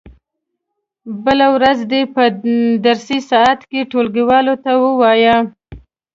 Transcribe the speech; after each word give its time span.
بله 1.23 1.47
ورځ 1.55 1.79
دې 1.91 2.01
په 2.15 2.23
درسي 2.85 3.19
ساعت 3.31 3.59
کې 3.69 3.89
ټولګیوالو 3.91 4.55
ته 4.63 4.71
و 4.81 4.85
وایي. 5.01 5.35